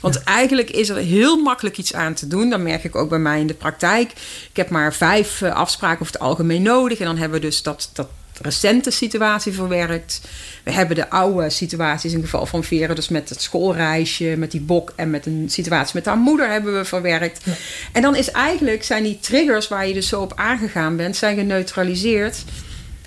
Want 0.00 0.14
ja. 0.14 0.20
eigenlijk 0.24 0.70
is 0.70 0.88
er 0.88 0.96
heel 0.96 1.36
makkelijk 1.36 1.78
iets 1.78 1.94
aan 1.94 2.14
te 2.14 2.26
doen. 2.26 2.50
Dat 2.50 2.60
merk 2.60 2.84
ik 2.84 2.96
ook 2.96 3.08
bij 3.08 3.18
mij 3.18 3.40
in 3.40 3.46
de 3.46 3.54
praktijk. 3.54 4.10
Ik 4.50 4.56
heb 4.56 4.68
maar 4.68 4.94
vijf 4.94 5.40
uh, 5.40 5.54
afspraken 5.54 6.00
over 6.00 6.12
het 6.12 6.22
algemeen 6.22 6.62
nodig. 6.62 6.98
En 6.98 7.04
dan 7.04 7.16
hebben 7.16 7.40
we 7.40 7.46
dus 7.46 7.62
dat, 7.62 7.90
dat 7.92 8.08
recente 8.42 8.90
situatie 8.90 9.52
verwerkt. 9.52 10.20
We 10.62 10.72
hebben 10.72 10.96
de 10.96 11.10
oude 11.10 11.50
situaties 11.50 12.12
in 12.12 12.20
geval 12.20 12.46
van 12.46 12.64
Vera, 12.64 12.94
dus 12.94 13.08
met 13.08 13.28
het 13.28 13.42
schoolreisje, 13.42 14.34
met 14.38 14.50
die 14.50 14.60
bok 14.60 14.92
en 14.96 15.10
met 15.10 15.26
een 15.26 15.46
situatie 15.50 15.94
met 15.94 16.06
haar 16.06 16.16
moeder 16.16 16.50
hebben 16.50 16.76
we 16.76 16.84
verwerkt. 16.84 17.40
Ja. 17.44 17.52
En 17.92 18.02
dan 18.02 18.16
is 18.16 18.30
eigenlijk, 18.30 18.84
zijn 18.84 19.02
die 19.02 19.18
triggers 19.20 19.68
waar 19.68 19.88
je 19.88 19.94
dus 19.94 20.08
zo 20.08 20.20
op 20.20 20.32
aangegaan 20.36 20.96
bent, 20.96 21.16
zijn 21.16 21.36
geneutraliseerd. 21.36 22.44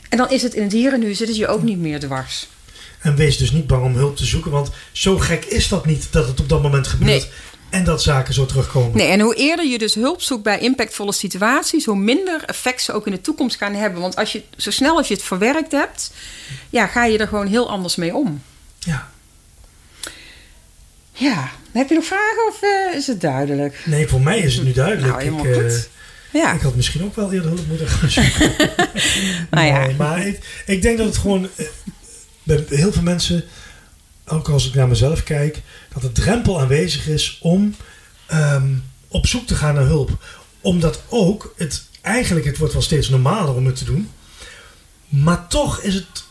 En 0.09 0.17
dan 0.17 0.29
is 0.29 0.41
het 0.41 0.53
in 0.53 0.63
het 0.63 0.71
hier 0.71 0.93
en 0.93 0.99
nu, 0.99 1.13
zit 1.13 1.27
het 1.27 1.37
je 1.37 1.47
ook 1.47 1.63
niet 1.63 1.79
meer 1.79 1.99
dwars. 1.99 2.47
En 2.99 3.15
wees 3.15 3.37
dus 3.37 3.51
niet 3.51 3.67
bang 3.67 3.83
om 3.83 3.95
hulp 3.95 4.17
te 4.17 4.25
zoeken, 4.25 4.51
want 4.51 4.71
zo 4.91 5.17
gek 5.17 5.45
is 5.45 5.67
dat 5.67 5.85
niet 5.85 6.07
dat 6.11 6.27
het 6.27 6.39
op 6.39 6.49
dat 6.49 6.61
moment 6.61 6.87
gebeurt. 6.87 7.09
Nee. 7.09 7.29
En 7.69 7.83
dat 7.83 8.01
zaken 8.01 8.33
zo 8.33 8.45
terugkomen. 8.45 8.97
Nee, 8.97 9.07
en 9.07 9.19
hoe 9.19 9.35
eerder 9.35 9.65
je 9.65 9.77
dus 9.77 9.95
hulp 9.95 10.21
zoekt 10.21 10.43
bij 10.43 10.59
impactvolle 10.59 11.13
situaties, 11.13 11.85
hoe 11.85 11.97
minder 11.97 12.43
effect 12.45 12.81
ze 12.81 12.93
ook 12.93 13.05
in 13.05 13.11
de 13.11 13.21
toekomst 13.21 13.57
gaan 13.57 13.73
hebben. 13.73 14.01
Want 14.01 14.15
als 14.15 14.31
je, 14.31 14.43
zo 14.57 14.71
snel 14.71 14.97
als 14.97 15.07
je 15.07 15.13
het 15.13 15.23
verwerkt 15.23 15.71
hebt, 15.71 16.11
ja, 16.69 16.87
ga 16.87 17.05
je 17.05 17.17
er 17.17 17.27
gewoon 17.27 17.47
heel 17.47 17.69
anders 17.69 17.95
mee 17.95 18.15
om. 18.15 18.41
Ja. 18.79 19.11
Ja, 21.11 21.51
heb 21.71 21.89
je 21.89 21.95
nog 21.95 22.05
vragen 22.05 22.47
of 22.49 22.61
uh, 22.63 22.95
is 22.95 23.07
het 23.07 23.21
duidelijk? 23.21 23.81
Nee, 23.85 24.07
voor 24.07 24.21
mij 24.21 24.39
is 24.39 24.55
het 24.55 24.65
nu 24.65 24.71
duidelijk. 24.71 25.07
Nou, 25.07 25.23
helemaal 25.23 25.45
ik, 25.45 25.53
goed. 25.53 25.89
Uh, 26.31 26.41
ja. 26.41 26.53
ik 26.53 26.61
had 26.61 26.75
misschien 26.75 27.03
ook 27.03 27.15
wel 27.15 27.33
eerder 27.33 27.49
hulp 27.49 27.67
moeten 27.67 27.87
gaan 27.87 28.09
zoeken. 28.09 28.55
nou 29.51 29.65
ja. 29.67 29.85
Nee, 29.85 29.95
maar 29.95 30.27
ik, 30.27 30.39
ik, 30.65 30.81
denk 30.81 30.97
dat 30.97 31.07
het 31.07 31.17
gewoon 31.17 31.49
uh, 31.55 31.65
bij 32.49 32.77
heel 32.77 32.91
veel 32.91 33.01
mensen, 33.01 33.43
ook 34.25 34.49
als 34.49 34.67
ik 34.67 34.73
naar 34.73 34.87
mezelf 34.87 35.23
kijk, 35.23 35.61
dat 35.93 36.01
de 36.01 36.11
drempel 36.11 36.61
aanwezig 36.61 37.07
is 37.07 37.37
om 37.41 37.75
um, 38.33 38.83
op 39.07 39.27
zoek 39.27 39.47
te 39.47 39.55
gaan 39.55 39.73
naar 39.75 39.85
hulp. 39.85 40.23
Omdat 40.61 41.03
ook 41.09 41.53
het 41.57 41.83
eigenlijk, 42.01 42.45
het 42.45 42.57
wordt 42.57 42.73
wel 42.73 42.81
steeds 42.81 43.09
normaler 43.09 43.55
om 43.55 43.65
het 43.65 43.75
te 43.75 43.85
doen. 43.85 44.09
Maar 45.09 45.47
toch 45.47 45.81
is 45.81 45.93
het, 45.93 46.23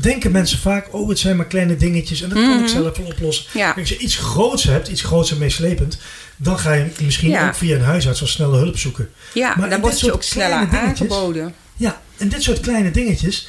denken 0.00 0.30
mensen 0.32 0.58
vaak, 0.58 0.94
oh 0.94 1.08
het 1.08 1.18
zijn 1.18 1.36
maar 1.36 1.46
kleine 1.46 1.76
dingetjes 1.76 2.22
en 2.22 2.28
dat 2.28 2.38
kan 2.38 2.46
mm 2.46 2.54
-hmm. 2.54 2.64
ik 2.64 2.70
zelf 2.70 2.96
wel 2.96 3.06
oplossen. 3.06 3.46
Ja. 3.52 3.74
Als 3.78 3.88
je 3.88 3.98
iets 3.98 4.16
groots 4.16 4.64
hebt, 4.64 4.88
iets 4.88 5.02
groots 5.02 5.30
en 5.30 5.38
meeslepend, 5.38 5.98
dan 6.36 6.58
ga 6.58 6.72
je 6.72 6.90
misschien 7.00 7.30
Ja. 7.30 7.46
ook 7.46 7.54
via 7.54 7.76
een 7.76 7.82
huisarts 7.82 8.20
wel 8.20 8.28
snelle 8.28 8.56
hulp 8.56 8.78
zoeken. 8.78 9.10
Ja, 9.34 9.54
Maar 9.58 9.70
dan 9.70 9.80
wordt 9.80 10.00
je 10.00 10.12
ook 10.12 10.22
sneller 10.22 10.68
aangeboden. 10.70 11.54
Ja, 11.76 12.00
en 12.16 12.28
dit 12.28 12.42
soort 12.42 12.60
kleine 12.60 12.90
dingetjes, 12.90 13.48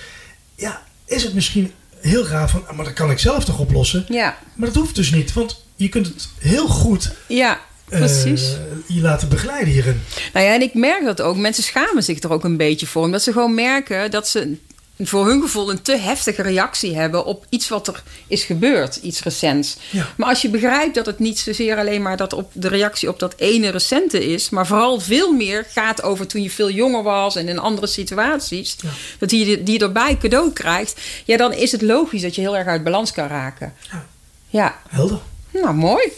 ja, 0.56 0.84
is 1.06 1.24
het 1.24 1.34
misschien 1.34 1.72
heel 2.02 2.28
raar 2.28 2.50
van, 2.50 2.68
ah, 2.68 2.76
maar 2.76 2.86
dat 2.86 2.94
kan 2.94 3.12
ik 3.12 3.20
zelf 3.20 3.46
toch 3.46 3.60
oplossen? 3.60 4.06
Ja, 4.08 4.38
Maar 4.56 4.68
dat 4.68 4.78
hoeft 4.78 4.96
dus 4.96 5.12
niet, 5.12 5.34
want 5.34 5.64
je 5.76 5.90
kunt 5.90 6.08
het 6.08 6.28
heel 6.40 6.68
goed 6.68 7.12
ja 7.28 7.60
eh, 7.90 8.00
precies. 8.00 8.56
je 8.88 9.02
laten 9.02 9.30
begeleiden 9.30 9.74
hierin. 9.74 10.02
Nou 10.34 10.46
ja, 10.46 10.54
en 10.54 10.62
ik 10.62 10.74
merk 10.74 11.06
dat 11.06 11.22
ook. 11.22 11.38
Mensen 11.38 11.64
schamen 11.64 12.04
zich 12.04 12.20
er 12.24 12.32
ook 12.32 12.44
een 12.44 12.58
beetje 12.58 12.88
voor. 12.88 13.04
Omdat 13.04 13.22
ze 13.24 13.32
gewoon 13.32 13.54
merken 13.56 14.12
dat 14.12 14.28
ze 14.28 14.58
voor 15.00 15.28
hun 15.28 15.42
gevoel 15.42 15.70
een 15.70 15.82
te 15.82 15.98
heftige 15.98 16.42
reactie 16.42 16.96
hebben 16.96 17.26
op 17.26 17.46
iets 17.50 17.68
wat 17.70 17.88
er 17.88 18.04
is 18.28 18.44
gebeurd, 18.44 18.96
iets 18.96 19.24
recents. 19.24 19.78
Ja. 19.90 20.08
Maar 20.18 20.30
als 20.30 20.42
je 20.42 20.50
begrijpt 20.50 20.96
dat 20.96 21.06
het 21.06 21.20
niet 21.20 21.40
zozeer 21.40 21.78
alleen 21.78 22.02
maar 22.02 22.18
dat 22.18 22.34
op 22.34 22.52
de 22.54 22.68
reactie 22.68 23.10
op 23.10 23.20
dat 23.20 23.34
ene 23.38 23.70
recente 23.70 24.26
is, 24.26 24.50
maar 24.50 24.68
vooral 24.68 25.00
veel 25.00 25.32
meer 25.34 25.66
gaat 25.70 26.04
over 26.04 26.28
toen 26.28 26.42
je 26.44 26.50
veel 26.50 26.70
jonger 26.72 27.04
was 27.04 27.36
en 27.36 27.48
in 27.48 27.60
andere 27.60 27.88
situaties, 27.88 28.76
Ja. 28.82 28.90
dat 29.20 29.30
die, 29.30 29.64
die 29.64 29.80
je 29.80 29.86
erbij 29.86 30.18
cadeau 30.18 30.52
krijgt, 30.54 31.02
ja, 31.26 31.38
dan 31.38 31.54
is 31.54 31.72
het 31.72 31.82
logisch 31.82 32.22
dat 32.22 32.36
je 32.36 32.42
heel 32.42 32.58
erg 32.58 32.68
uit 32.68 32.84
balans 32.84 33.12
kan 33.12 33.28
raken. 33.28 33.74
Ja. 33.92 34.06
Ja, 34.50 34.76
Helder. 34.90 35.20
Nou 35.62 35.76
mooi. 35.76 36.12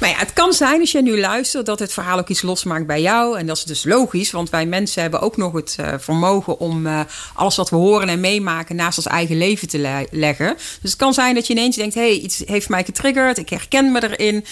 Maar 0.00 0.08
ja, 0.08 0.16
het 0.16 0.32
kan 0.32 0.52
zijn 0.52 0.80
als 0.80 0.92
je 0.92 1.02
nu 1.02 1.20
luistert 1.20 1.66
dat 1.66 1.78
het 1.78 1.92
verhaal 1.92 2.18
ook 2.18 2.28
iets 2.28 2.42
losmaakt 2.42 2.86
bij 2.86 3.00
jou. 3.00 3.38
En 3.38 3.46
dat 3.46 3.56
is 3.56 3.64
dus 3.64 3.84
logisch, 3.84 4.30
want 4.30 4.50
wij 4.50 4.66
mensen 4.66 5.02
hebben 5.02 5.20
ook 5.20 5.36
nog 5.36 5.52
het 5.52 5.76
eh, 5.78 5.94
vermogen 5.98 6.58
om 6.58 6.86
eh, 6.86 7.00
alles 7.34 7.56
wat 7.56 7.70
we 7.70 7.76
horen 7.76 8.08
en 8.08 8.20
meemaken 8.20 8.76
naast 8.76 8.98
ons 8.98 9.06
eigen 9.06 9.38
leven 9.38 9.68
te 9.68 9.78
le- 9.78 10.06
leggen. 10.10 10.54
Dus 10.56 10.90
het 10.90 10.96
kan 10.96 11.14
zijn 11.14 11.34
dat 11.34 11.46
je 11.46 11.52
ineens 11.52 11.76
denkt: 11.76 11.94
hé, 11.94 12.00
hey, 12.00 12.18
iets 12.18 12.42
heeft 12.46 12.68
mij 12.68 12.84
getriggerd, 12.84 13.38
ik 13.38 13.48
herken 13.48 13.92
me 13.92 14.02
erin. 14.02 14.44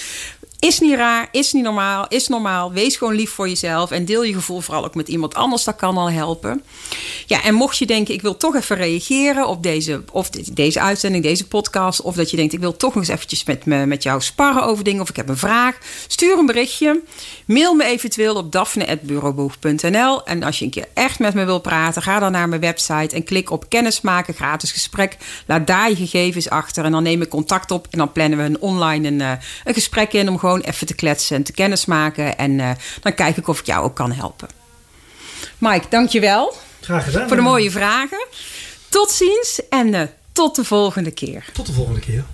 Is 0.62 0.80
niet 0.80 0.94
raar, 0.94 1.28
is 1.30 1.52
niet 1.52 1.62
normaal, 1.62 2.06
is 2.08 2.28
normaal. 2.28 2.72
Wees 2.72 2.96
gewoon 2.96 3.14
lief 3.14 3.30
voor 3.30 3.48
jezelf 3.48 3.90
en 3.90 4.04
deel 4.04 4.22
je 4.22 4.32
gevoel 4.32 4.60
vooral 4.60 4.84
ook 4.84 4.94
met 4.94 5.08
iemand 5.08 5.34
anders. 5.34 5.64
Dat 5.64 5.76
kan 5.76 5.96
al 5.96 6.10
helpen. 6.10 6.62
Ja, 7.26 7.42
en 7.42 7.54
mocht 7.54 7.78
je 7.78 7.86
denken, 7.86 8.14
ik 8.14 8.22
wil 8.22 8.36
toch 8.36 8.54
even 8.56 8.76
reageren 8.76 9.46
op 9.48 9.62
deze, 9.62 10.02
of 10.12 10.30
de- 10.30 10.52
deze 10.52 10.80
uitzending, 10.80 11.24
deze 11.24 11.46
podcast. 11.48 12.00
Of 12.00 12.14
dat 12.14 12.30
je 12.30 12.36
denkt, 12.36 12.52
ik 12.52 12.60
wil 12.60 12.76
toch 12.76 12.96
eens 12.96 13.08
eventjes 13.08 13.44
met, 13.44 13.64
me, 13.64 13.86
met 13.86 14.02
jou 14.02 14.20
sparren 14.20 14.62
over 14.64 14.84
dingen. 14.84 15.00
Of 15.02 15.08
ik 15.08 15.16
heb 15.16 15.28
een 15.28 15.36
vraag. 15.36 15.78
Stuur 16.06 16.38
een 16.38 16.46
berichtje. 16.46 17.02
Mail 17.46 17.74
me 17.74 17.84
eventueel 17.84 18.34
op 18.36 18.52
daphne.bureauboeg.nl. 18.52 20.24
En 20.24 20.42
als 20.42 20.58
je 20.58 20.64
een 20.64 20.70
keer 20.70 20.86
echt 20.94 21.18
met 21.18 21.34
me 21.34 21.44
wil 21.44 21.60
praten, 21.60 22.02
ga 22.02 22.18
dan 22.18 22.32
naar 22.32 22.48
mijn 22.48 22.60
website 22.60 23.14
en 23.14 23.24
klik 23.24 23.50
op 23.50 23.68
kennismaken, 23.68 24.34
gratis 24.34 24.72
gesprek. 24.72 25.16
Laat 25.46 25.66
daar 25.66 25.88
je 25.88 25.96
gegevens 25.96 26.50
achter 26.50 26.84
en 26.84 26.92
dan 26.92 27.02
neem 27.02 27.22
ik 27.22 27.28
contact 27.28 27.70
op. 27.70 27.86
En 27.90 27.98
dan 27.98 28.12
plannen 28.12 28.38
we 28.38 28.44
een 28.44 28.60
online 28.60 29.08
een, 29.08 29.20
eh, 29.20 29.30
een 29.64 29.74
gesprek 29.74 30.12
in 30.12 30.28
om 30.28 30.38
gewoon 30.38 30.50
even 30.60 30.86
te 30.86 30.94
kletsen 30.94 31.36
en 31.36 31.42
te 31.42 31.52
kennismaken. 31.52 32.38
En 32.38 32.60
eh, 32.60 32.70
dan 33.00 33.14
kijk 33.14 33.36
ik 33.36 33.48
of 33.48 33.60
ik 33.60 33.66
jou 33.66 33.84
ook 33.84 33.94
kan 33.94 34.12
helpen. 34.12 34.48
Mike, 35.58 35.86
dankjewel 35.88 36.54
Graag 36.80 37.04
gedaan. 37.04 37.28
voor 37.28 37.36
de 37.36 37.42
mooie 37.42 37.70
vragen. 37.70 38.26
Tot 38.88 39.10
ziens 39.10 39.60
en 39.70 39.94
eh, 39.94 40.02
tot 40.32 40.54
de 40.56 40.64
volgende 40.64 41.10
keer. 41.10 41.44
Tot 41.52 41.66
de 41.66 41.72
volgende 41.72 42.00
keer. 42.00 42.24